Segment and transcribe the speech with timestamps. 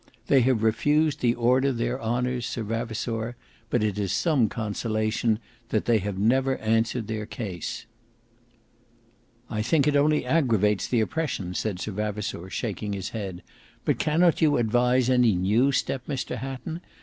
[0.25, 3.35] They have refused the Order their honours, Sir Vavasour,
[3.69, 5.37] but it is some consolation
[5.69, 7.85] that they have never answered their case."
[9.47, 13.43] "I think it only aggravates the oppression," said Sir Vavasour, shaking his head;
[13.85, 16.81] "but cannot you advise any new step, Mr Hatton?